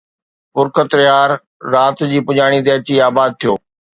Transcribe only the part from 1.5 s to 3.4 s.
رات جي پڄاڻيءَ تي اچي آباد